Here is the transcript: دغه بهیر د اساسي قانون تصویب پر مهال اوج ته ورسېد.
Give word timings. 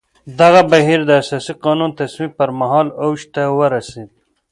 دغه 0.39 0.61
بهیر 0.71 0.99
د 1.05 1.11
اساسي 1.21 1.53
قانون 1.65 1.91
تصویب 1.99 2.31
پر 2.39 2.49
مهال 2.59 2.87
اوج 3.05 3.21
ته 3.33 3.43
ورسېد. 3.57 4.09